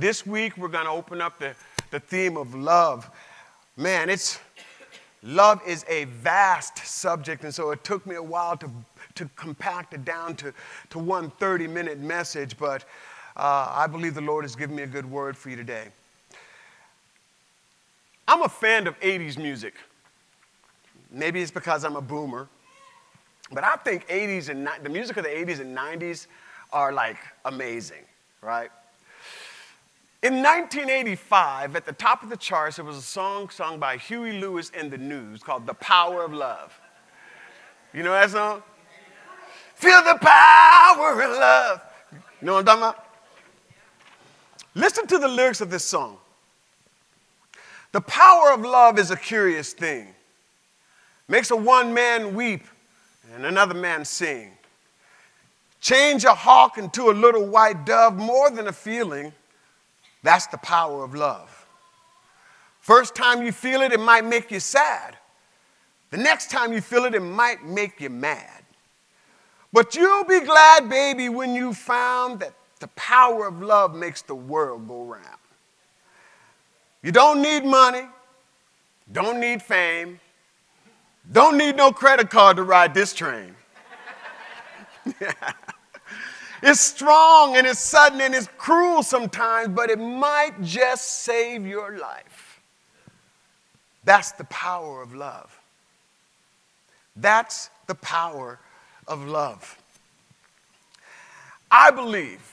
[0.00, 1.54] This week, we're going to open up the,
[1.90, 3.10] the theme of love.
[3.76, 4.38] Man, it's
[5.22, 8.70] love is a vast subject, and so it took me a while to,
[9.16, 10.54] to compact it down to,
[10.88, 12.86] to one 30 minute message, but
[13.36, 15.88] uh, I believe the Lord has given me a good word for you today.
[18.26, 19.74] I'm a fan of 80s music.
[21.10, 22.48] Maybe it's because I'm a boomer,
[23.52, 26.26] but I think 80s and the music of the 80s and 90s
[26.72, 28.04] are like amazing,
[28.40, 28.70] right?
[30.22, 34.38] In 1985, at the top of the charts, there was a song sung by Huey
[34.38, 36.78] Lewis and the News called The Power of Love.
[37.94, 38.62] You know that song?
[39.76, 41.80] Feel the power of love.
[42.12, 43.06] You know what I'm talking about?
[44.74, 46.18] Listen to the lyrics of this song.
[47.92, 50.08] The power of love is a curious thing.
[51.28, 52.66] Makes a one man weep
[53.34, 54.52] and another man sing.
[55.80, 59.32] Change a hawk into a little white dove, more than a feeling.
[60.22, 61.66] That's the power of love.
[62.80, 65.16] First time you feel it, it might make you sad.
[66.10, 68.62] The next time you feel it, it might make you mad.
[69.72, 74.34] But you'll be glad, baby, when you found that the power of love makes the
[74.34, 75.24] world go round.
[77.02, 78.06] You don't need money,
[79.12, 80.18] don't need fame,
[81.30, 83.54] don't need no credit card to ride this train.
[86.62, 91.98] It's strong and it's sudden and it's cruel sometimes, but it might just save your
[91.98, 92.60] life.
[94.04, 95.58] That's the power of love.
[97.16, 98.58] That's the power
[99.06, 99.78] of love.
[101.70, 102.49] I believe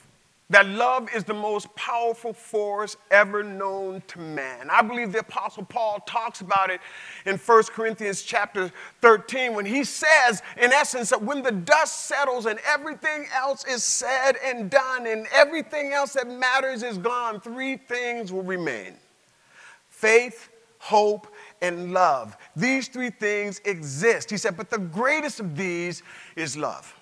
[0.50, 4.70] that love is the most powerful force ever known to man.
[4.70, 6.80] I believe the apostle Paul talks about it
[7.26, 12.46] in 1 Corinthians chapter 13 when he says in essence that when the dust settles
[12.46, 17.76] and everything else is said and done and everything else that matters is gone, three
[17.76, 18.94] things will remain.
[19.90, 21.28] Faith, hope,
[21.62, 22.38] and love.
[22.56, 24.30] These three things exist.
[24.30, 26.04] He said, but the greatest of these
[26.38, 26.97] is love.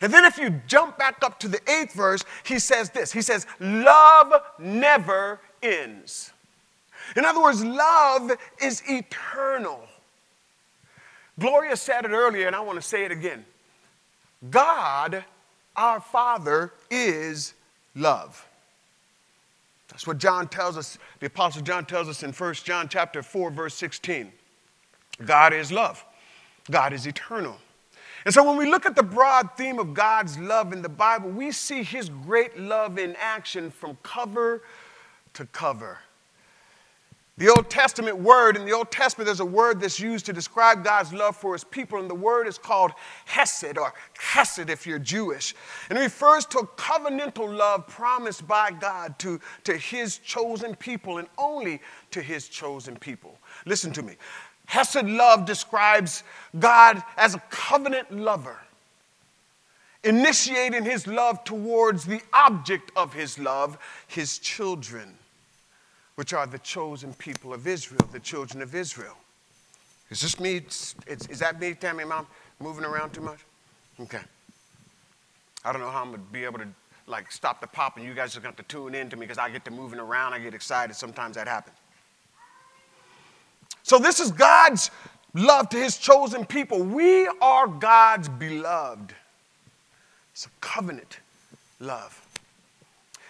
[0.00, 3.22] And then if you jump back up to the eighth verse, he says this He
[3.22, 6.32] says, Love never ends.
[7.14, 9.80] In other words, love is eternal.
[11.38, 13.44] Gloria said it earlier, and I want to say it again.
[14.50, 15.24] God,
[15.76, 17.54] our Father, is
[17.94, 18.46] love.
[19.88, 23.50] That's what John tells us, the Apostle John tells us in 1 John chapter 4,
[23.50, 24.32] verse 16.
[25.24, 26.04] God is love.
[26.70, 27.56] God is eternal.
[28.26, 31.30] And so when we look at the broad theme of God's love in the Bible,
[31.30, 34.64] we see his great love in action from cover
[35.34, 36.00] to cover.
[37.38, 40.82] The Old Testament word, in the Old Testament, there's a word that's used to describe
[40.82, 42.92] God's love for his people, and the word is called
[43.26, 45.54] Hesed, or Chesed if you're Jewish.
[45.88, 51.18] And it refers to a covenantal love promised by God to, to his chosen people,
[51.18, 53.38] and only to his chosen people.
[53.66, 54.16] Listen to me.
[54.66, 56.22] Hesed love describes
[56.58, 58.58] God as a covenant lover,
[60.04, 63.78] initiating his love towards the object of his love,
[64.08, 65.14] his children,
[66.16, 69.16] which are the chosen people of Israel, the children of Israel.
[70.10, 70.62] Is this me?
[71.06, 72.26] Is, that me, Tammy, Mom,
[72.60, 73.38] moving around too much?
[74.00, 74.20] Okay.
[75.64, 76.68] I don't know how I'm going to be able to
[77.08, 79.16] like stop the pop and you guys are going to have to tune in to
[79.16, 80.32] me because I get to moving around.
[80.32, 80.94] I get excited.
[80.94, 81.76] Sometimes that happens.
[83.86, 84.90] So, this is God's
[85.32, 86.82] love to his chosen people.
[86.82, 89.14] We are God's beloved.
[90.32, 91.20] It's a covenant
[91.78, 92.20] love.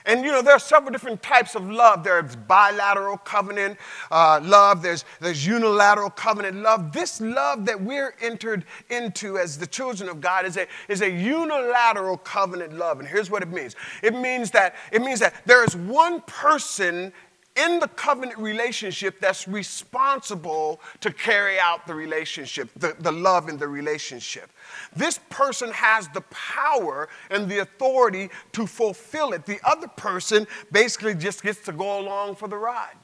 [0.06, 2.04] And you know, there are several different types of love.
[2.04, 3.76] There's bilateral covenant
[4.10, 6.90] uh, love, there's, there's unilateral covenant love.
[6.90, 11.10] This love that we're entered into as the children of God is a, is a
[11.10, 12.98] unilateral covenant love.
[12.98, 17.12] And here's what it means it means that, it means that there is one person
[17.56, 23.56] in the covenant relationship that's responsible to carry out the relationship, the, the love in
[23.56, 24.50] the relationship.
[24.94, 29.46] This person has the power and the authority to fulfill it.
[29.46, 32.96] The other person basically just gets to go along for the ride.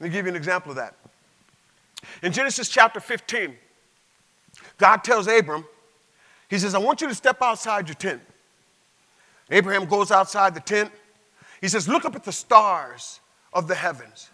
[0.00, 0.96] Let me give you an example of that.
[2.22, 3.54] In Genesis chapter 15,
[4.78, 5.64] God tells Abram,
[6.48, 8.22] He says, I want you to step outside your tent.
[9.50, 10.90] Abraham goes outside the tent.
[11.62, 13.20] He says, Look up at the stars
[13.54, 14.28] of the heavens.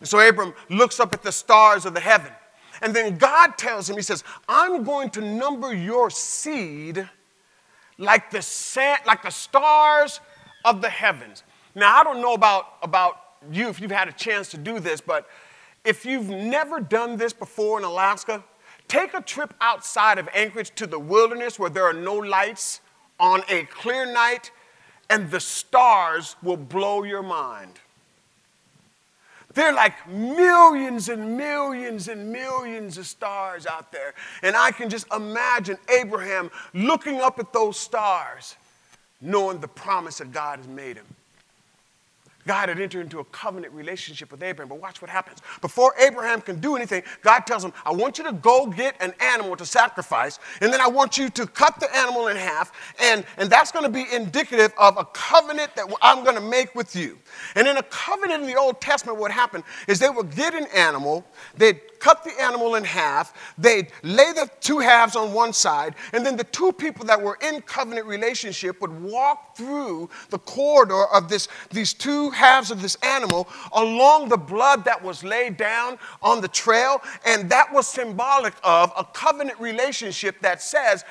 [0.00, 2.32] And so Abram looks up at the stars of the heaven.
[2.82, 7.08] And then God tells him, He says, I'm going to number your seed
[7.96, 10.20] like the sand, like the stars
[10.64, 11.44] of the heavens.
[11.74, 13.16] Now, I don't know about, about
[13.50, 15.28] you if you've had a chance to do this, but
[15.84, 18.42] if you've never done this before in Alaska,
[18.88, 22.80] take a trip outside of Anchorage to the wilderness where there are no lights
[23.20, 24.50] on a clear night
[25.12, 27.78] and the stars will blow your mind.
[29.52, 34.14] They're like millions and millions and millions of stars out there.
[34.42, 38.56] And I can just imagine Abraham looking up at those stars,
[39.20, 41.04] knowing the promise that God has made him.
[42.46, 44.68] God had entered into a covenant relationship with Abraham.
[44.68, 45.38] But watch what happens.
[45.60, 49.14] Before Abraham can do anything, God tells him, I want you to go get an
[49.20, 53.24] animal to sacrifice, and then I want you to cut the animal in half, and,
[53.36, 56.96] and that's going to be indicative of a covenant that I'm going to make with
[56.96, 57.18] you.
[57.54, 60.66] And in a covenant in the Old Testament, what happened is they would get an
[60.74, 61.24] animal,
[61.56, 66.26] they'd cut the animal in half, they'd lay the two halves on one side, and
[66.26, 71.28] then the two people that were in covenant relationship would walk through the corridor of
[71.28, 76.40] this, these two halves of this animal along the blood that was laid down on
[76.40, 81.04] the trail, and that was symbolic of a covenant relationship that says,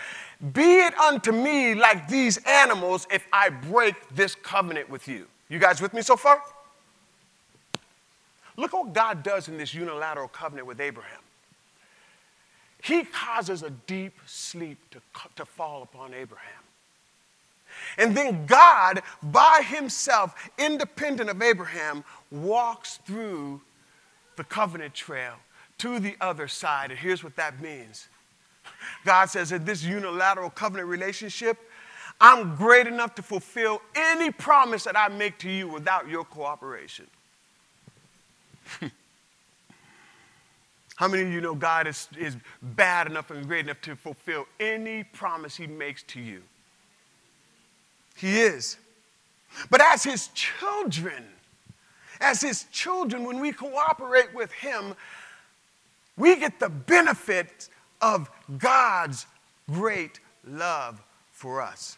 [0.51, 5.27] Be it unto me like these animals if I break this covenant with you.
[5.47, 6.41] You guys with me so far?
[8.57, 11.19] Look what God does in this unilateral covenant with Abraham.
[12.83, 15.01] He causes a deep sleep to,
[15.35, 16.61] to fall upon Abraham.
[17.97, 23.61] And then God, by himself, independent of Abraham, walks through
[24.35, 25.35] the covenant trail
[25.77, 26.91] to the other side.
[26.91, 28.07] And here's what that means
[29.05, 31.57] God says that this unilateral covenant relationship,
[32.19, 37.07] I'm great enough to fulfill any promise that I make to you without your cooperation.
[40.95, 44.45] How many of you know God is, is bad enough and great enough to fulfill
[44.59, 46.43] any promise He makes to you?
[48.15, 48.77] He is.
[49.69, 51.23] But as His children,
[52.19, 54.93] as His children, when we cooperate with Him,
[56.17, 57.69] we get the benefit
[58.01, 58.29] of
[58.59, 59.25] God's
[59.71, 61.97] great love for us.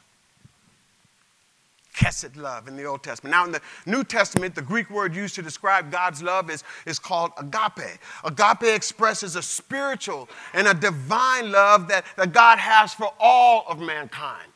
[1.93, 3.31] Chesed love in the Old Testament.
[3.31, 6.99] Now, in the New Testament, the Greek word used to describe God's love is, is
[6.99, 7.99] called agape.
[8.23, 13.79] Agape expresses a spiritual and a divine love that, that God has for all of
[13.79, 14.49] mankind.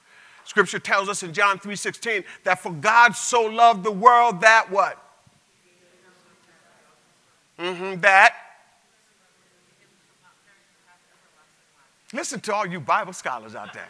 [0.46, 5.04] Scripture tells us in John 3:16 that for God so loved the world that what?
[7.60, 8.34] Mm-hmm, that.
[12.14, 13.90] Listen to all you Bible scholars out there.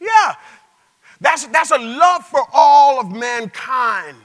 [0.00, 0.34] Yeah,
[1.20, 4.16] that's, that's a love for all of mankind.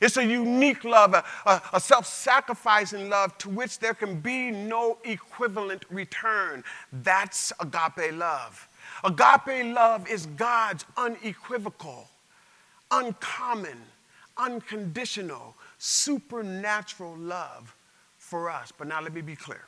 [0.00, 4.50] It's a unique love, a, a, a self sacrificing love to which there can be
[4.50, 6.62] no equivalent return.
[6.92, 8.68] That's agape love.
[9.02, 12.08] Agape love is God's unequivocal,
[12.90, 13.78] uncommon,
[14.36, 17.74] unconditional, supernatural love
[18.18, 18.72] for us.
[18.76, 19.64] But now let me be clear.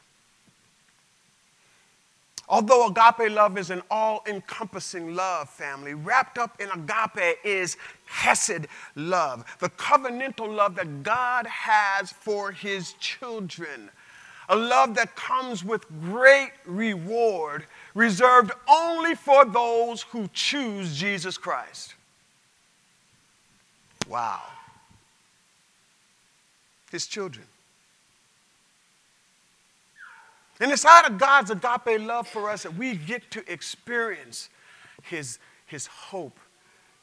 [2.49, 7.77] Although agape love is an all encompassing love, family, wrapped up in agape is
[8.07, 13.91] Hesed love, the covenantal love that God has for his children.
[14.49, 17.65] A love that comes with great reward,
[17.95, 21.95] reserved only for those who choose Jesus Christ.
[24.09, 24.43] Wow.
[26.93, 27.45] His children.
[30.61, 34.49] And it's out of God's agape love for us that we get to experience
[35.03, 36.39] his, his hope,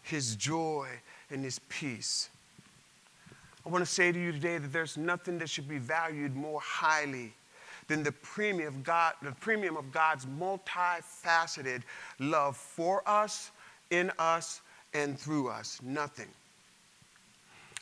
[0.02, 0.88] his joy,
[1.30, 2.30] and his peace.
[3.66, 6.60] I want to say to you today that there's nothing that should be valued more
[6.62, 7.34] highly
[7.88, 11.84] than the premium of God, the premium of God's multifaceted
[12.20, 13.52] love for us,
[13.90, 14.62] in us,
[14.94, 15.80] and through us.
[15.84, 16.28] Nothing.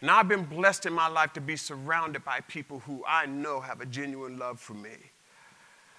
[0.02, 3.60] Now I've been blessed in my life to be surrounded by people who I know
[3.60, 4.98] have a genuine love for me.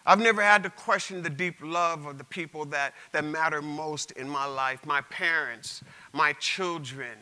[0.05, 4.11] I've never had to question the deep love of the people that, that matter most
[4.13, 5.83] in my life my parents,
[6.13, 7.17] my children,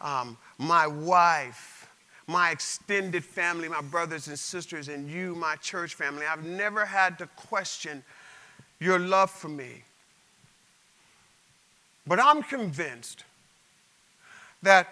[0.00, 1.88] um, my wife,
[2.26, 6.24] my extended family, my brothers and sisters, and you, my church family.
[6.26, 8.04] I've never had to question
[8.78, 9.82] your love for me.
[12.06, 13.24] But I'm convinced
[14.62, 14.88] that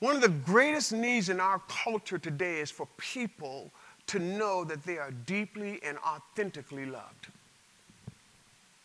[0.00, 3.70] one of the greatest needs in our culture today is for people
[4.06, 7.28] to know that they are deeply and authentically loved.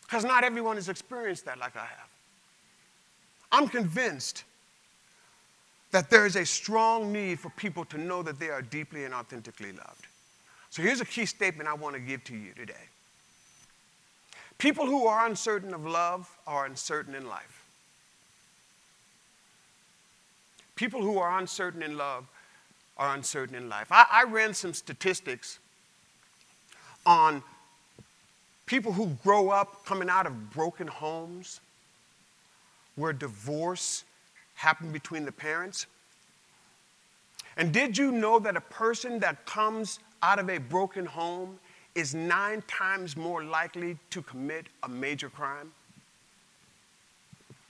[0.02, 2.08] Because not everyone has experienced that like I have.
[3.52, 4.44] I'm convinced
[5.90, 9.14] that there is a strong need for people to know that they are deeply and
[9.14, 10.06] authentically loved.
[10.70, 12.74] So here's a key statement I want to give to you today.
[14.58, 17.66] People who are uncertain of love are uncertain in life.
[20.76, 22.26] People who are uncertain in love
[23.00, 23.88] are uncertain in life.
[23.90, 25.58] I, I ran some statistics
[27.06, 27.42] on
[28.66, 31.60] people who grow up coming out of broken homes,
[32.94, 34.04] where divorce
[34.54, 35.86] happened between the parents?
[37.56, 41.58] And did you know that a person that comes out of a broken home
[41.94, 45.72] is nine times more likely to commit a major crime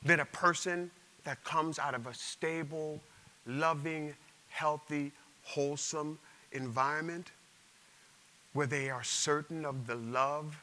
[0.04, 0.90] than a person
[1.24, 3.00] that comes out of a stable,
[3.46, 4.12] loving,
[4.48, 6.18] healthy, wholesome
[6.52, 7.30] environment
[8.52, 10.62] where they are certain of the love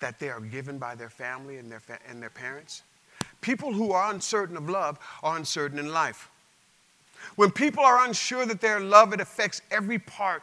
[0.00, 2.82] that they are given by their family and their, fa- and their parents?
[3.40, 6.28] People who are uncertain of love are uncertain in life.
[7.36, 10.42] When people are unsure that they're loved, it affects every part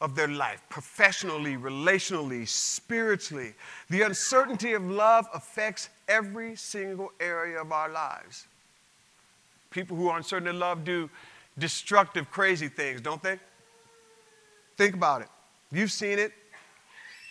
[0.00, 3.54] of their life professionally, relationally, spiritually.
[3.90, 8.46] The uncertainty of love affects every single area of our lives.
[9.70, 11.08] People who are uncertain of love do
[11.58, 13.38] destructive, crazy things, don't they?
[14.76, 15.28] Think about it.
[15.70, 16.32] You've seen it.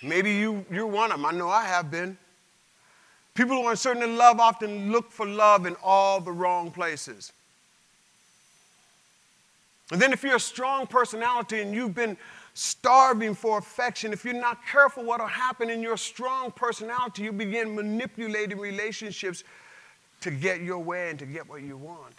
[0.01, 1.25] Maybe you, you're one of them.
[1.25, 2.17] I know I have been.
[3.33, 7.31] People who are uncertain in love often look for love in all the wrong places.
[9.91, 12.17] And then, if you're a strong personality and you've been
[12.53, 17.31] starving for affection, if you're not careful, what will happen in your strong personality, you
[17.31, 19.43] begin manipulating relationships
[20.21, 22.15] to get your way and to get what you want.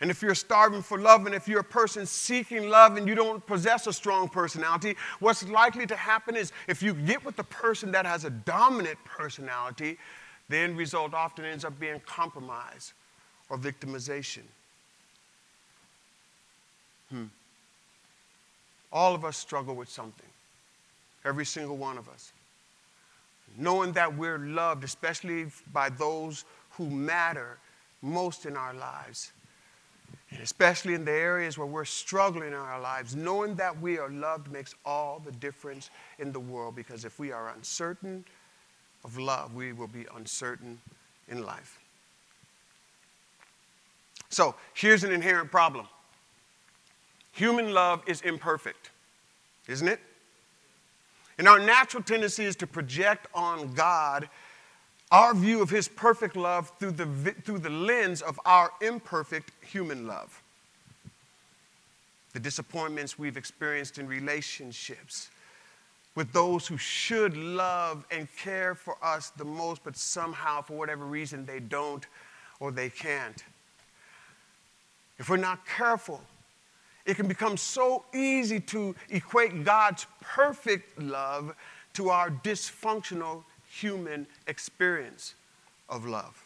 [0.00, 3.16] And if you're starving for love, and if you're a person seeking love and you
[3.16, 7.44] don't possess a strong personality, what's likely to happen is if you get with the
[7.44, 9.98] person that has a dominant personality,
[10.48, 12.92] the end result often ends up being compromise
[13.50, 14.42] or victimization.
[17.10, 17.24] Hmm.
[18.92, 20.28] All of us struggle with something,
[21.24, 22.32] every single one of us.
[23.56, 27.58] Knowing that we're loved, especially by those who matter
[28.00, 29.32] most in our lives,
[30.30, 34.10] and especially in the areas where we're struggling in our lives, knowing that we are
[34.10, 38.24] loved makes all the difference in the world because if we are uncertain
[39.04, 40.78] of love, we will be uncertain
[41.28, 41.78] in life.
[44.28, 45.86] So here's an inherent problem
[47.32, 48.90] Human love is imperfect,
[49.68, 50.00] isn't it?
[51.38, 54.28] And our natural tendency is to project on God
[55.10, 57.06] our view of his perfect love through the,
[57.44, 60.42] through the lens of our imperfect human love.
[62.34, 65.30] The disappointments we've experienced in relationships
[66.14, 71.04] with those who should love and care for us the most, but somehow, for whatever
[71.04, 72.06] reason, they don't
[72.60, 73.44] or they can't.
[75.18, 76.20] If we're not careful,
[77.06, 81.54] it can become so easy to equate God's perfect love
[81.94, 83.44] to our dysfunctional
[83.80, 85.34] human experience
[85.88, 86.44] of love.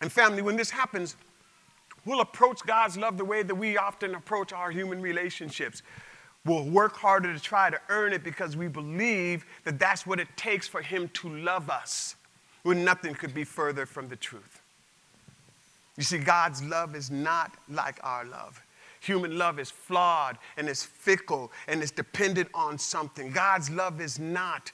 [0.00, 1.16] And, family, when this happens,
[2.04, 5.82] we'll approach God's love the way that we often approach our human relationships.
[6.44, 10.28] We'll work harder to try to earn it because we believe that that's what it
[10.36, 12.14] takes for Him to love us,
[12.62, 14.62] when nothing could be further from the truth.
[15.96, 18.62] You see, God's love is not like our love.
[19.08, 23.30] Human love is flawed and is fickle and is dependent on something.
[23.32, 24.70] God's love is not.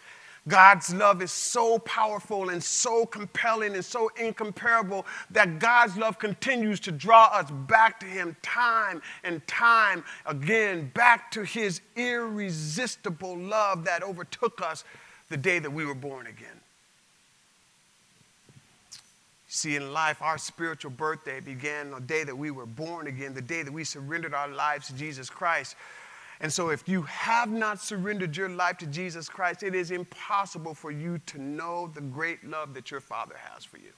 [0.49, 6.81] God's love is so powerful and so compelling and so incomparable that God's love continues
[6.81, 13.85] to draw us back to Him time and time again, back to His irresistible love
[13.85, 14.83] that overtook us
[15.29, 16.64] the day that we were born again.
[19.55, 23.41] See, in life, our spiritual birthday began the day that we were born again, the
[23.41, 25.77] day that we surrendered our lives to Jesus Christ.
[26.41, 30.75] And so, if you have not surrendered your life to Jesus Christ, it is impossible
[30.75, 33.93] for you to know the great love that your Father has for you.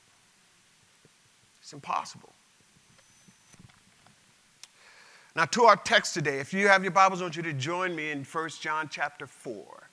[1.63, 2.35] It's impossible.
[5.35, 7.97] Now, to our text today, if you have your Bibles, I want you to join
[7.97, 9.89] me in 1 John chapter 4.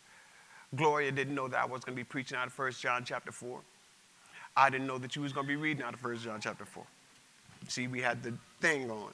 [0.75, 3.32] Gloria didn't know that I was going to be preaching out of 1 John chapter
[3.32, 3.62] 4.
[4.55, 6.65] I didn't know that you was going to be reading out of 1 John chapter
[6.65, 6.83] 4.
[7.67, 9.13] See, we had the thing on.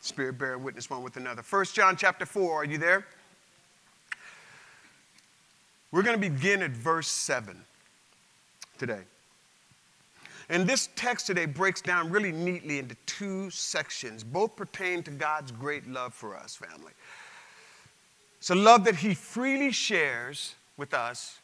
[0.00, 1.42] Spirit bearing witness one with another.
[1.48, 3.06] 1 John chapter 4, are you there?
[5.90, 7.56] We're going to begin at verse 7
[8.78, 9.00] today.
[10.50, 14.22] And this text today breaks down really neatly into two sections.
[14.22, 16.92] Both pertain to God's great love for us, family.
[18.38, 21.38] It's a love that He freely shares with us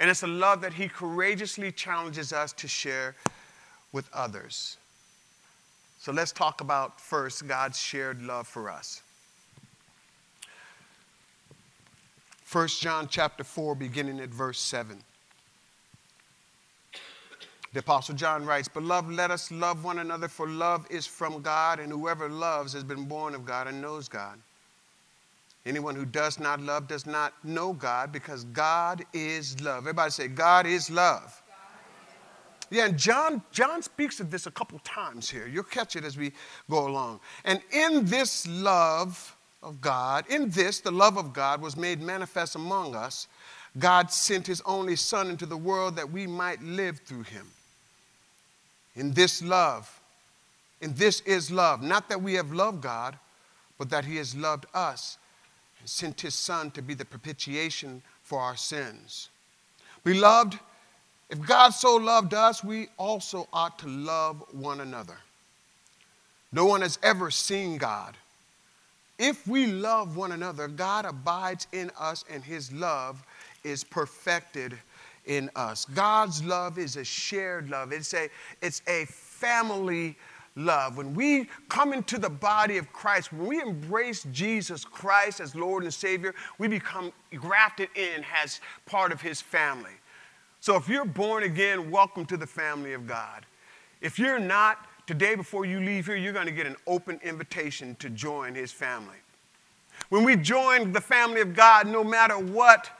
[0.00, 3.14] and it's a love that He courageously challenges us to share
[3.92, 4.78] with others.
[5.98, 9.02] So let's talk about first God's shared love for us.
[12.50, 14.98] 1 John chapter 4, beginning at verse 7.
[17.72, 21.78] The Apostle John writes, Beloved, let us love one another, for love is from God,
[21.78, 24.40] and whoever loves has been born of God and knows God.
[25.66, 29.78] Anyone who does not love does not know God because God is love.
[29.84, 31.42] Everybody say, God is love.
[32.70, 35.46] Yeah, and John, John speaks of this a couple times here.
[35.46, 36.32] You'll catch it as we
[36.70, 37.20] go along.
[37.44, 42.54] And in this love of God, in this, the love of God was made manifest
[42.54, 43.26] among us.
[43.78, 47.46] God sent his only Son into the world that we might live through him.
[48.94, 50.00] In this love,
[50.80, 51.82] in this is love.
[51.82, 53.18] Not that we have loved God,
[53.78, 55.18] but that he has loved us
[55.84, 59.28] sent his Son to be the propitiation for our sins.
[60.04, 60.58] Beloved,
[61.28, 65.16] if God so loved us, we also ought to love one another.
[66.52, 68.16] No one has ever seen God.
[69.18, 73.22] If we love one another, God abides in us and his love
[73.62, 74.78] is perfected
[75.26, 75.84] in us.
[75.84, 77.92] God's love is a shared love.
[77.92, 78.28] It's a,
[78.62, 80.16] it's a family
[80.60, 80.96] love.
[80.96, 85.82] When we come into the body of Christ, when we embrace Jesus Christ as Lord
[85.82, 89.90] and Savior, we become grafted in as part of his family.
[90.60, 93.46] So if you're born again, welcome to the family of God.
[94.00, 97.96] If you're not, today before you leave here, you're going to get an open invitation
[97.96, 99.16] to join his family.
[100.10, 102.90] When we join the family of God, no matter what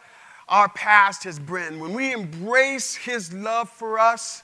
[0.49, 4.43] our past has been, when we embrace his love for us,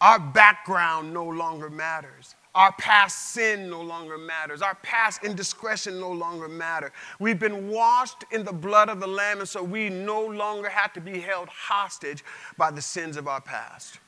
[0.00, 2.34] our background no longer matters.
[2.54, 4.60] Our past sin no longer matters.
[4.60, 6.92] Our past indiscretion no longer matter.
[7.20, 10.92] We've been washed in the blood of the Lamb, and so we no longer have
[10.94, 12.24] to be held hostage
[12.56, 14.00] by the sins of our past.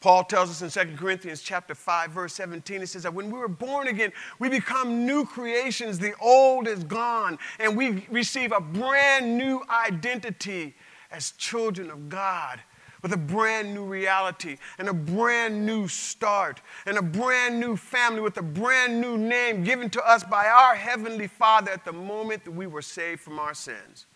[0.00, 3.38] Paul tells us in 2 Corinthians chapter 5, verse 17, he says that when we
[3.38, 5.98] were born again, we become new creations.
[5.98, 10.74] The old is gone, and we receive a brand new identity
[11.10, 12.60] as children of God
[13.06, 18.20] with a brand new reality and a brand new start and a brand new family
[18.20, 22.42] with a brand new name given to us by our Heavenly Father at the moment
[22.42, 24.06] that we were saved from our sins.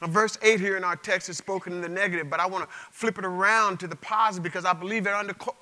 [0.00, 2.64] Now, verse 8 here in our text is spoken in the negative, but I want
[2.64, 5.12] to flip it around to the positive because I believe it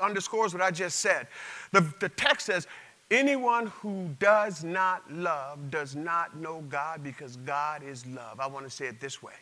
[0.00, 1.26] underscores what I just said.
[1.72, 2.68] The, the text says,
[3.10, 8.40] Anyone who does not love does not know God because God is love.
[8.40, 9.32] I want to say it this way.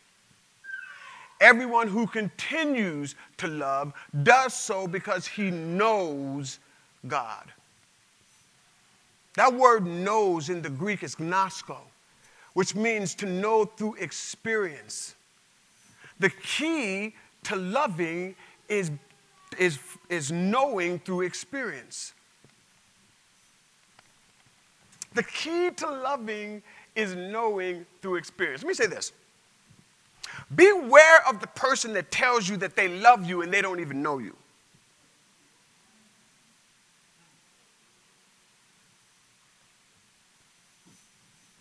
[1.41, 6.59] Everyone who continues to love does so because he knows
[7.07, 7.51] God.
[9.35, 11.77] That word knows in the Greek is ginosko,
[12.53, 15.15] which means to know through experience.
[16.19, 18.35] The key to loving
[18.69, 18.91] is,
[19.59, 19.77] is,
[20.09, 22.13] is knowing through experience.
[25.15, 26.61] The key to loving
[26.93, 28.61] is knowing through experience.
[28.61, 29.13] Let me say this
[30.53, 34.01] Beware of the person that tells you that they love you and they don't even
[34.01, 34.35] know you.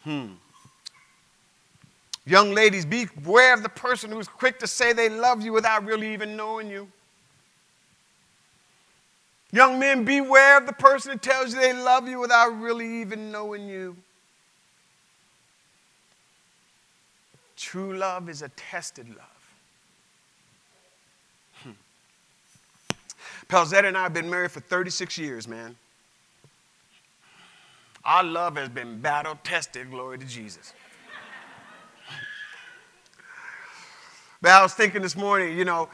[0.02, 0.32] Hmm.
[2.26, 6.12] Young ladies, beware of the person who's quick to say they love you without really
[6.12, 6.88] even knowing you.
[9.54, 13.30] Young men, beware of the person that tells you they love you without really even
[13.30, 13.96] knowing you.
[17.56, 19.52] True love is a tested love.
[21.62, 21.70] Hmm.
[23.76, 25.76] And I have been married for 36 years, man.
[28.04, 30.72] Our love has been battle tested, glory to Jesus.
[34.42, 35.88] but I was thinking this morning, you know,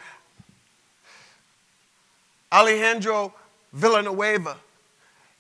[2.51, 3.35] Alejandro
[3.73, 4.57] Villanueva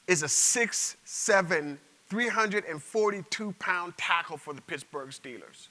[0.06, 1.76] is a 6'7,
[2.08, 5.68] 342 pound tackle for the Pittsburgh Steelers.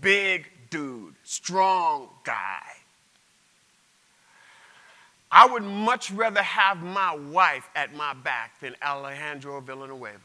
[0.00, 2.62] Big dude, strong guy.
[5.32, 10.18] I would much rather have my wife at my back than Alejandro Villanueva.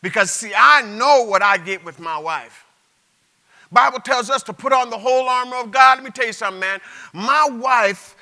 [0.00, 2.64] Because see, I know what I get with my wife.
[3.70, 5.98] Bible tells us to put on the whole armor of God.
[5.98, 6.80] Let me tell you something, man.
[7.12, 8.16] My wife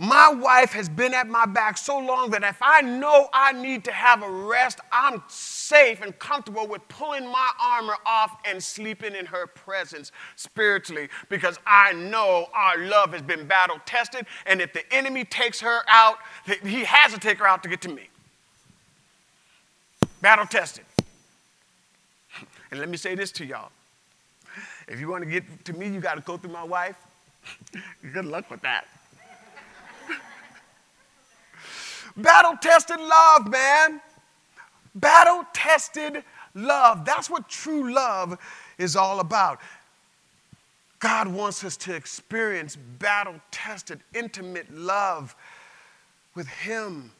[0.00, 3.82] my wife has been at my back so long that if I know I need
[3.84, 9.16] to have a rest, I'm safe and comfortable with pulling my armor off and sleeping
[9.16, 14.26] in her presence spiritually because I know our love has been battle tested.
[14.46, 16.18] And if the enemy takes her out,
[16.62, 18.08] he has to take her out to get to me.
[20.22, 20.84] Battle tested.
[22.70, 23.70] And let me say this to y'all
[24.88, 26.96] if you want to get to me, you got to go through my wife.
[28.12, 28.86] Good luck with that.
[32.18, 34.00] Battle tested love, man.
[34.94, 37.04] Battle tested love.
[37.04, 38.36] That's what true love
[38.76, 39.60] is all about.
[40.98, 45.36] God wants us to experience battle tested, intimate love
[46.34, 47.12] with Him.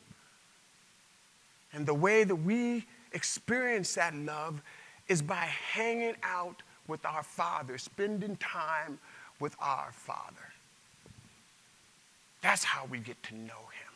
[1.73, 4.61] And the way that we experience that love
[5.07, 8.99] is by hanging out with our Father, spending time
[9.39, 10.53] with our Father.
[12.43, 13.88] That's how we get to know Him.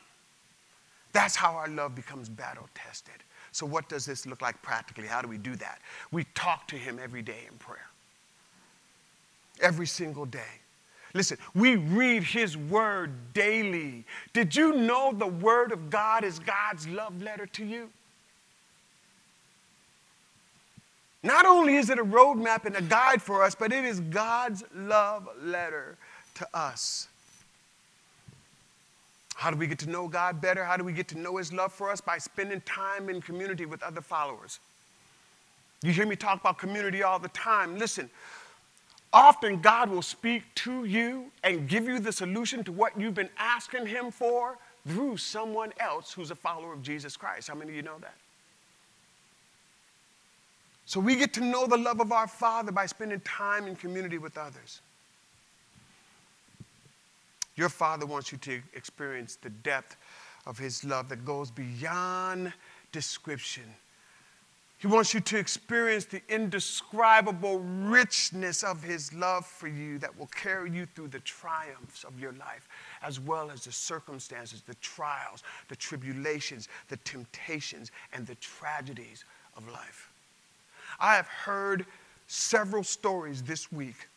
[1.13, 3.15] That's how our love becomes battle tested.
[3.53, 5.07] So, what does this look like practically?
[5.07, 5.81] How do we do that?
[6.11, 7.91] We talk to Him every day in prayer,
[9.61, 10.41] every single day.
[11.15, 14.07] Listen, we read His Word daily.
[14.33, 17.91] Did you know the Word of God is God's love letter to you?
[21.23, 24.65] Not only is it a roadmap and a guide for us, but it is God's
[24.75, 25.97] love letter
[26.35, 27.09] to us.
[29.35, 30.65] How do we get to know God better?
[30.65, 32.01] How do we get to know His love for us?
[32.01, 34.61] By spending time in community with other followers.
[35.83, 37.77] You hear me talk about community all the time.
[37.79, 38.09] Listen,
[39.13, 43.31] often God will speak to you and give you the solution to what you've been
[43.37, 47.49] asking Him for through someone else who's a follower of Jesus Christ.
[47.49, 48.15] How many of you know that?
[50.87, 54.19] So we get to know the love of our Father by spending time in community
[54.19, 54.81] with others.
[57.57, 59.97] Your Father wants you to experience the depth
[60.47, 62.53] of His love that goes beyond
[62.93, 63.65] description.
[64.79, 70.27] He wants you to experience the indescribable richness of His love for you that will
[70.27, 72.69] carry you through the triumphs of your life,
[73.01, 79.25] as well as the circumstances, the trials, the tribulations, the temptations, and the tragedies
[79.57, 80.11] of life.
[80.99, 81.87] I have heard
[82.27, 84.09] several stories this week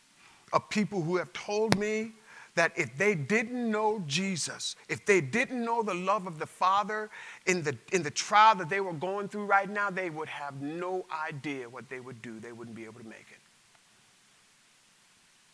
[0.52, 2.12] of people who have told me
[2.56, 7.08] that if they didn't know Jesus, if they didn't know the love of the Father
[7.46, 10.60] in the, in the trial that they were going through right now, they would have
[10.60, 12.40] no idea what they would do.
[12.40, 13.38] They wouldn't be able to make it.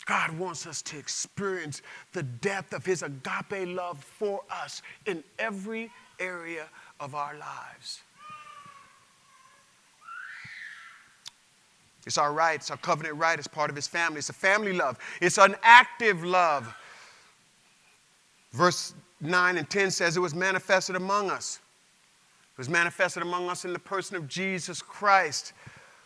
[0.07, 5.91] God wants us to experience the depth of His agape love for us in every
[6.19, 6.67] area
[6.99, 8.01] of our lives.
[12.07, 14.19] It's our right, it's our covenant right as part of his family.
[14.19, 16.75] It's a family love, it's an active love.
[18.53, 21.61] Verse 9 and 10 says, It was manifested among us.
[22.53, 25.53] It was manifested among us in the person of Jesus Christ,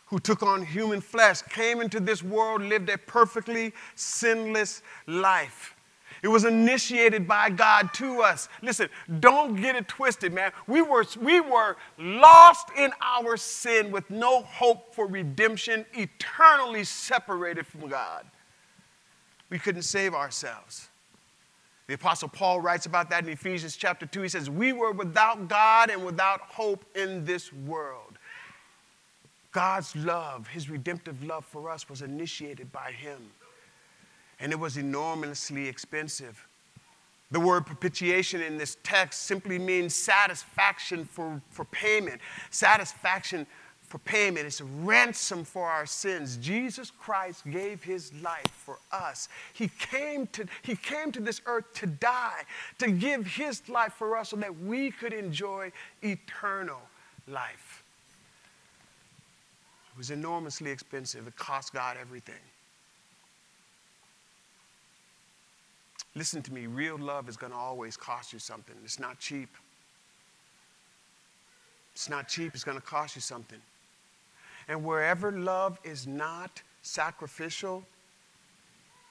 [0.06, 5.74] who took on human flesh, came into this world, lived a perfectly sinless life.
[6.22, 8.48] It was initiated by God to us.
[8.62, 8.88] Listen,
[9.20, 10.52] don't get it twisted, man.
[10.66, 17.66] We were, we were lost in our sin with no hope for redemption, eternally separated
[17.66, 18.24] from God.
[19.50, 20.88] We couldn't save ourselves.
[21.86, 24.22] The Apostle Paul writes about that in Ephesians chapter 2.
[24.22, 28.18] He says, We were without God and without hope in this world.
[29.52, 33.30] God's love, his redemptive love for us, was initiated by him
[34.40, 36.46] and it was enormously expensive.
[37.30, 42.20] The word propitiation in this text simply means satisfaction for, for payment.
[42.50, 43.46] Satisfaction
[43.88, 44.46] for payment.
[44.46, 46.36] It's a ransom for our sins.
[46.38, 49.28] Jesus Christ gave his life for us.
[49.52, 52.42] He came to, he came to this earth to die,
[52.78, 55.70] to give his life for us so that we could enjoy
[56.02, 56.80] eternal
[57.28, 57.84] life.
[59.94, 61.26] It was enormously expensive.
[61.26, 62.34] It cost God everything.
[66.14, 68.74] Listen to me, real love is going to always cost you something.
[68.84, 69.50] It's not cheap.
[71.94, 73.58] It's not cheap, it's going to cost you something.
[74.68, 77.84] And wherever love is not sacrificial,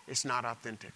[0.07, 0.93] it's not authentic.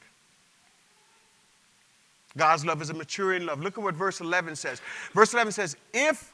[2.37, 3.61] God's love is a maturing love.
[3.61, 4.81] Look at what verse 11 says.
[5.13, 6.31] Verse 11 says, If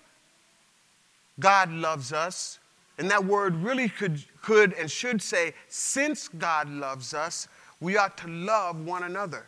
[1.40, 2.60] God loves us,
[2.98, 7.48] and that word really could, could and should say, since God loves us,
[7.82, 9.46] we ought to love one another.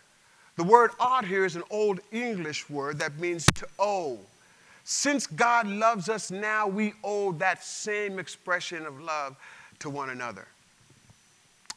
[0.57, 4.19] The word ought here is an old English word that means to owe.
[4.89, 9.35] Since God loves us now, we owe that same expression of love
[9.79, 10.47] to one another.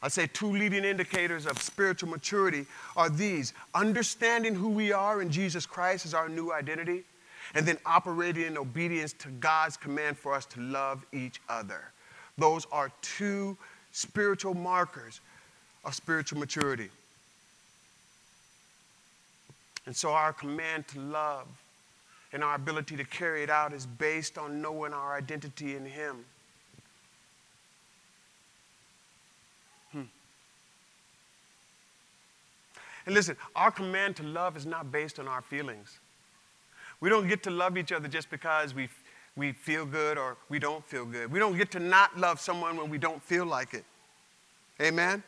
[0.01, 5.29] I'd say two leading indicators of spiritual maturity are these understanding who we are in
[5.29, 7.03] Jesus Christ as our new identity,
[7.53, 11.91] and then operating in obedience to God's command for us to love each other.
[12.37, 13.57] Those are two
[13.91, 15.19] spiritual markers
[15.83, 16.87] of spiritual maturity.
[19.85, 21.47] And so our command to love
[22.33, 26.25] and our ability to carry it out is based on knowing our identity in Him.
[29.91, 30.03] Hmm.
[33.05, 35.99] And listen, our command to love is not based on our feelings.
[37.01, 38.87] We don't get to love each other just because we,
[39.35, 41.31] we feel good or we don't feel good.
[41.31, 43.83] We don't get to not love someone when we don't feel like it.
[44.79, 45.23] Amen?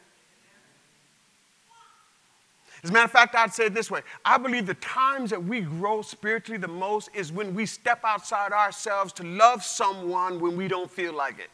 [2.84, 5.44] As a matter of fact, I'd say it this way I believe the times that
[5.44, 10.58] we grow spiritually the most is when we step outside ourselves to love someone when
[10.58, 11.50] we don't feel like it.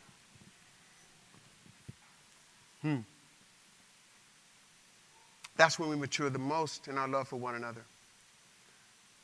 [2.82, 2.98] Hmm.
[5.56, 7.84] That's when we mature the most in our love for one another.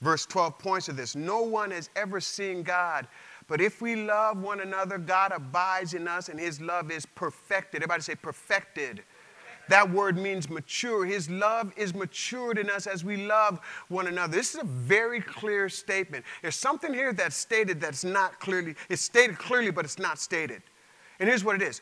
[0.01, 3.07] Verse 12 points to this No one has ever seen God,
[3.47, 7.81] but if we love one another, God abides in us and his love is perfected.
[7.81, 9.01] Everybody say perfected.
[9.67, 11.05] That word means mature.
[11.05, 14.35] His love is matured in us as we love one another.
[14.35, 16.25] This is a very clear statement.
[16.41, 20.61] There's something here that's stated that's not clearly, it's stated clearly, but it's not stated.
[21.19, 21.81] And here's what it is.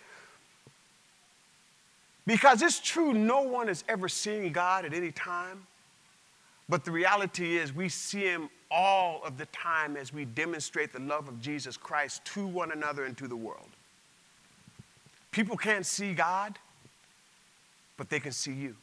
[2.25, 5.67] Because it's true, no one has ever seen God at any time.
[6.69, 10.99] But the reality is, we see Him all of the time as we demonstrate the
[10.99, 13.67] love of Jesus Christ to one another and to the world.
[15.31, 16.57] People can't see God,
[17.97, 18.75] but they can see you.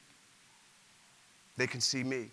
[1.57, 2.29] They can see me.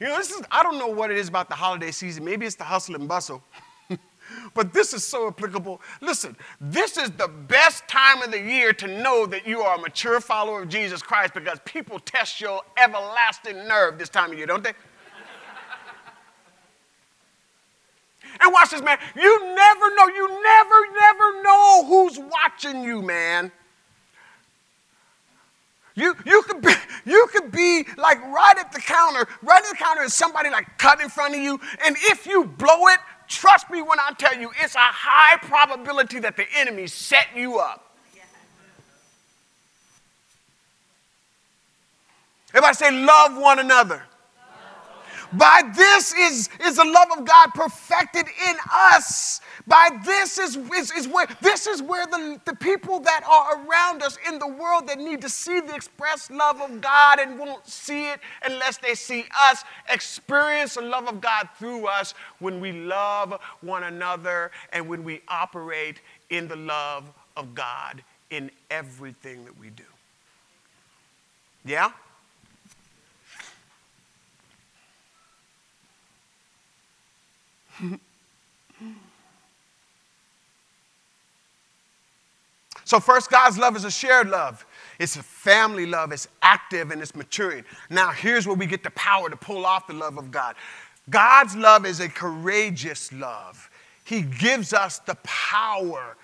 [0.00, 2.24] You know, this is, I don't know what it is about the holiday season.
[2.24, 3.42] Maybe it's the hustle and bustle.
[4.54, 5.80] but this is so applicable.
[6.00, 9.80] Listen, this is the best time of the year to know that you are a
[9.80, 14.46] mature follower of Jesus Christ because people test your everlasting nerve this time of year,
[14.46, 14.72] don't they?
[18.40, 18.98] And watch this, man.
[19.14, 23.52] You never know, you never, never know who's watching you, man.
[25.94, 26.72] You, you, could be,
[27.04, 30.78] you could be like right at the counter, right at the counter, and somebody like
[30.78, 31.60] cut in front of you.
[31.84, 32.98] And if you blow it,
[33.30, 37.60] Trust me when I tell you, it's a high probability that the enemy set you
[37.60, 37.94] up.
[42.48, 44.02] Everybody say, love one another.
[45.32, 49.40] By this is, is the love of God perfected in us.
[49.66, 54.02] By this is, is, is where this is where the, the people that are around
[54.02, 57.66] us in the world that need to see the express love of God and won't
[57.66, 62.72] see it unless they see us experience the love of God through us when we
[62.72, 69.58] love one another and when we operate in the love of God in everything that
[69.58, 69.84] we do.
[71.64, 71.92] Yeah?
[82.84, 84.64] So, first, God's love is a shared love.
[84.98, 87.64] It's a family love, it's active and it's maturing.
[87.88, 90.56] Now, here's where we get the power to pull off the love of God.
[91.08, 93.70] God's love is a courageous love.
[94.04, 96.16] He gives us the power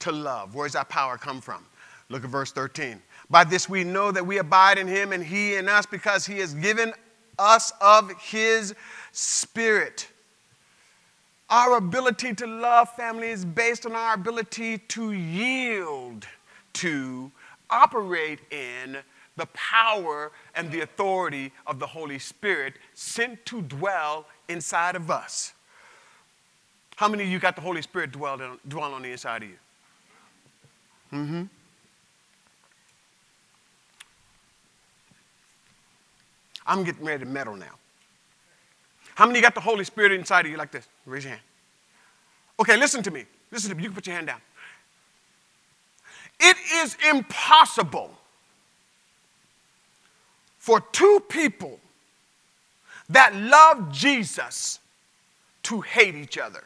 [0.00, 0.54] to love.
[0.54, 1.64] Where does that power come from?
[2.08, 3.00] Look at verse 13.
[3.30, 6.38] By this we know that we abide in him and he in us because he
[6.38, 6.92] has given
[7.38, 8.74] us of his
[9.12, 10.08] spirit.
[11.50, 16.26] Our ability to love family is based on our ability to yield
[16.74, 17.30] to,
[17.70, 18.98] operate in
[19.36, 25.54] the power and the authority of the Holy Spirit sent to dwell inside of us.
[26.96, 29.56] How many of you got the Holy Spirit dwell, dwell on the inside of you?
[31.12, 31.42] Mm-hmm.
[36.66, 37.74] I'm getting ready to meddle now.
[39.14, 40.88] How many got the Holy Spirit inside of you like this?
[41.06, 41.42] Raise your hand.
[42.58, 43.24] Okay, listen to me.
[43.50, 43.82] Listen to me.
[43.82, 44.40] You can put your hand down.
[46.40, 48.10] It is impossible
[50.58, 51.78] for two people
[53.08, 54.80] that love Jesus
[55.64, 56.64] to hate each other.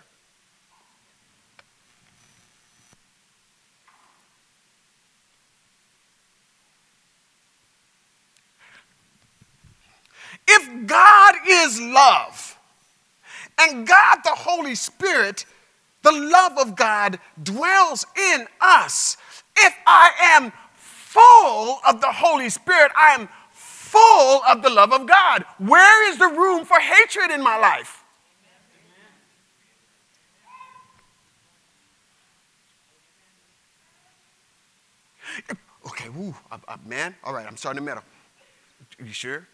[10.47, 12.28] If God is love
[13.59, 15.45] and God the Holy Spirit,
[16.03, 19.17] the love of God dwells in us.
[19.57, 25.07] If I am full of the Holy Spirit, I am full of the love of
[25.07, 25.45] God.
[25.59, 28.05] Where is the room for hatred in my life?
[35.87, 37.15] Okay, woo, uh, uh, man.
[37.25, 38.03] All right, I'm starting to meddle.
[39.01, 39.47] Are you sure?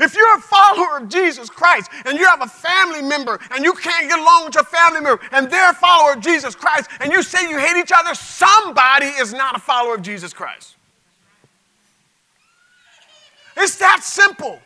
[0.00, 3.72] If you're a follower of Jesus Christ and you have a family member and you
[3.74, 7.12] can't get along with your family member and they're a follower of Jesus Christ and
[7.12, 10.76] you say you hate each other, somebody is not a follower of Jesus Christ.
[13.56, 14.60] It's that simple.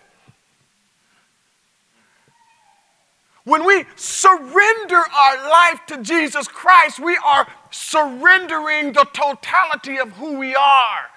[3.45, 10.38] When we surrender our life to Jesus Christ, we are surrendering the totality of who
[10.38, 11.11] we are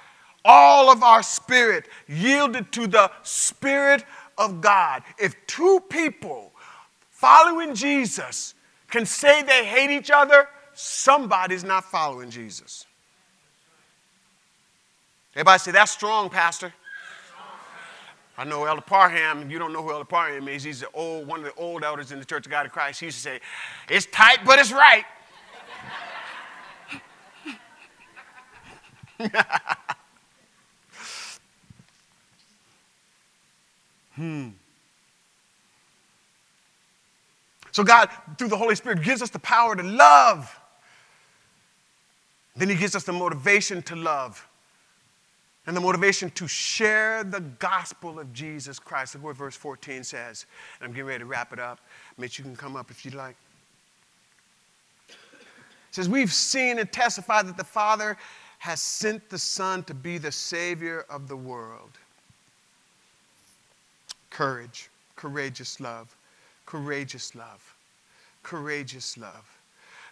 [0.45, 4.05] all of our spirit yielded to the Spirit
[4.37, 5.03] of God.
[5.17, 6.53] If two people
[7.09, 8.53] following Jesus
[8.89, 12.85] can say they hate each other, somebody's not following Jesus.
[15.33, 16.73] Everybody say, That's strong, Pastor.
[18.37, 20.61] I know Elder Parham, you don't know who Elder Parham is.
[20.61, 22.99] He's the old, one of the old elders in the Church of God in Christ.
[22.99, 23.39] He used to say,
[23.89, 25.05] It's tight, but it's right.
[34.15, 34.49] hmm.
[37.71, 40.57] So, God, through the Holy Spirit, gives us the power to love.
[42.55, 44.47] Then He gives us the motivation to love
[45.67, 49.15] and the motivation to share the gospel of Jesus Christ.
[49.15, 50.45] Look what verse 14 says.
[50.79, 51.79] And I'm getting ready to wrap it up.
[52.17, 53.35] Mitch, you can come up if you'd like.
[55.09, 55.15] It
[55.91, 58.15] says, We've seen and testified that the Father
[58.59, 61.91] has sent the Son to be the Savior of the world.
[64.35, 66.13] Courage, courageous love,
[66.65, 67.73] courageous love,
[68.43, 69.45] courageous love.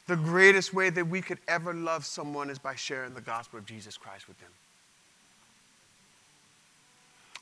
[0.08, 3.66] The greatest way that we could ever love someone is by sharing the gospel of
[3.66, 4.48] Jesus Christ with them.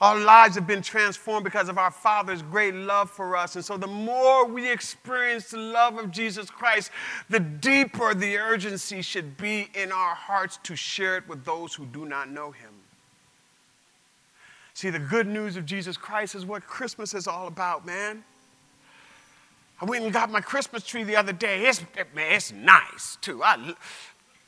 [0.01, 3.55] Our lives have been transformed because of our Father's great love for us.
[3.55, 6.89] And so, the more we experience the love of Jesus Christ,
[7.29, 11.85] the deeper the urgency should be in our hearts to share it with those who
[11.85, 12.80] do not know Him.
[14.73, 18.23] See, the good news of Jesus Christ is what Christmas is all about, man.
[19.81, 21.65] I went and got my Christmas tree the other day.
[21.65, 21.81] It's,
[22.13, 23.43] man, it's nice, too.
[23.43, 23.73] I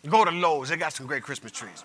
[0.08, 1.84] go to Lowe's, they got some great Christmas trees.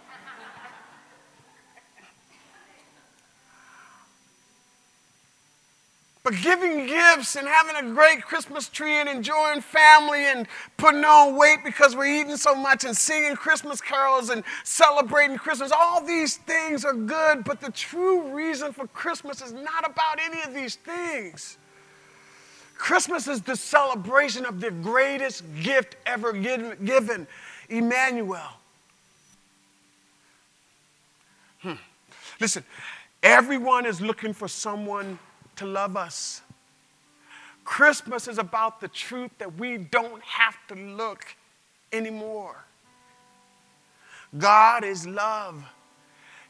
[6.29, 11.37] But giving gifts and having a great Christmas tree and enjoying family and putting on
[11.37, 16.37] weight because we're eating so much and singing Christmas carols and celebrating Christmas, all these
[16.37, 20.75] things are good, but the true reason for Christmas is not about any of these
[20.75, 21.57] things.
[22.77, 27.27] Christmas is the celebration of the greatest gift ever given,
[27.71, 28.51] Emmanuel.
[31.61, 31.73] Hmm.
[32.39, 32.65] Listen,
[33.23, 35.19] everyone is looking for someone
[35.59, 36.43] to love us.
[37.65, 41.37] Christmas is about the truth that we don't have to look
[41.93, 42.65] anymore.
[44.37, 45.65] God is love.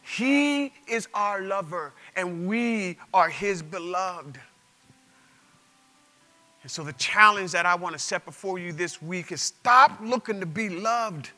[0.02, 4.38] He is our lover, and we are His beloved.
[6.62, 9.98] And so, the challenge that I want to set before you this week is stop
[10.02, 11.30] looking to be loved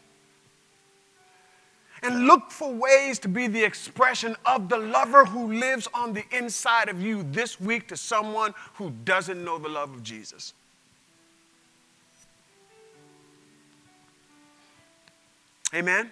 [2.03, 6.25] and look for ways to be the expression of the lover who lives on the
[6.31, 10.55] inside of you this week to someone who doesn't know the love of Jesus.
[15.75, 16.11] Amen.